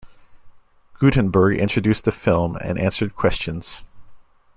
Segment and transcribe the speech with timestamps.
[0.97, 3.83] Guttenberg introduced the film and answered questions.